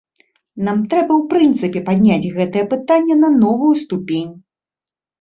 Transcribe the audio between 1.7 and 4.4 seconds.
падняць гэтае пытанне на новую ступень.